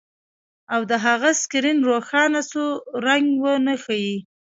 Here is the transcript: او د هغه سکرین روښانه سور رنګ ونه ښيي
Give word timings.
او 0.73 0.81
د 0.91 0.93
هغه 1.05 1.29
سکرین 1.41 1.77
روښانه 1.89 2.41
سور 2.51 2.71
رنګ 3.07 3.25
ونه 3.43 3.75
ښيي 3.83 4.15